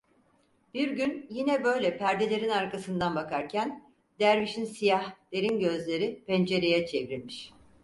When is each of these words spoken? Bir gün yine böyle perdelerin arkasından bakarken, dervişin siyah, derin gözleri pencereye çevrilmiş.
Bir 0.73 0.91
gün 0.91 1.25
yine 1.29 1.63
böyle 1.63 1.97
perdelerin 1.97 2.49
arkasından 2.49 3.15
bakarken, 3.15 3.83
dervişin 4.19 4.65
siyah, 4.65 5.15
derin 5.33 5.59
gözleri 5.59 6.23
pencereye 6.27 6.87
çevrilmiş. 6.87 7.53